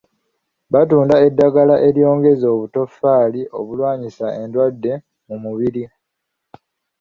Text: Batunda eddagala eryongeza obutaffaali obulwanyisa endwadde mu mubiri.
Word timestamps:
Batunda 0.73 1.15
eddagala 1.27 1.75
eryongeza 1.87 2.47
obutaffaali 2.55 3.41
obulwanyisa 3.59 4.27
endwadde 4.41 4.93
mu 5.27 5.35
mubiri. 5.43 5.83